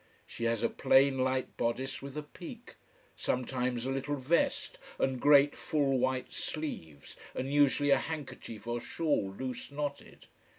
She 0.25 0.45
has 0.45 0.63
a 0.63 0.67
plain, 0.67 1.19
light 1.19 1.55
bodice 1.57 2.01
with 2.01 2.17
a 2.17 2.23
peak: 2.23 2.73
sometimes 3.15 3.85
a 3.85 3.91
little 3.91 4.15
vest, 4.15 4.79
and 4.97 5.21
great 5.21 5.55
full 5.55 5.99
white 5.99 6.33
sleeves, 6.33 7.15
and 7.35 7.53
usually 7.53 7.91
a 7.91 7.97
handkerchief 7.97 8.65
or 8.65 8.81
shawl 8.81 9.29
loose 9.31 9.69
knotted. 9.71 10.25